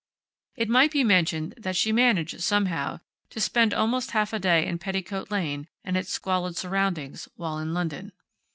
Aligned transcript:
It 0.55 0.67
might 0.67 0.89
be 0.89 1.03
mentioned 1.03 1.53
that 1.59 1.75
she 1.75 1.91
managed, 1.91 2.41
somehow, 2.41 3.01
to 3.29 3.39
spend 3.39 3.71
almost 3.71 4.09
half 4.17 4.33
a 4.33 4.39
day 4.39 4.65
in 4.65 4.79
Petticoat 4.79 5.29
Lane, 5.29 5.67
and 5.83 5.95
its 5.95 6.09
squalid 6.09 6.57
surroundings, 6.57 7.29
while 7.35 7.59
in 7.59 7.75
London. 7.75 8.11